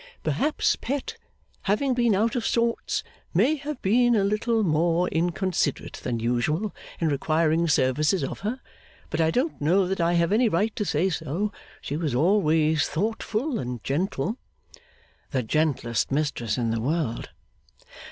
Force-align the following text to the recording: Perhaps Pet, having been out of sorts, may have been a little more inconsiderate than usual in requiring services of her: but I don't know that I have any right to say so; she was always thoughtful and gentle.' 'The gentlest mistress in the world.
Perhaps 0.23 0.77
Pet, 0.77 1.15
having 1.69 1.93
been 1.93 2.15
out 2.15 2.35
of 2.35 2.43
sorts, 2.43 3.03
may 3.35 3.55
have 3.57 3.79
been 3.83 4.15
a 4.15 4.23
little 4.23 4.63
more 4.63 5.07
inconsiderate 5.09 6.01
than 6.03 6.19
usual 6.19 6.73
in 6.99 7.07
requiring 7.07 7.67
services 7.67 8.23
of 8.23 8.39
her: 8.39 8.61
but 9.11 9.21
I 9.21 9.29
don't 9.29 9.61
know 9.61 9.85
that 9.87 10.01
I 10.01 10.13
have 10.13 10.31
any 10.31 10.49
right 10.49 10.75
to 10.75 10.85
say 10.85 11.11
so; 11.11 11.51
she 11.83 11.97
was 11.97 12.15
always 12.15 12.87
thoughtful 12.89 13.59
and 13.59 13.83
gentle.' 13.83 14.39
'The 15.29 15.43
gentlest 15.43 16.09
mistress 16.11 16.57
in 16.57 16.71
the 16.71 16.81
world. 16.81 17.29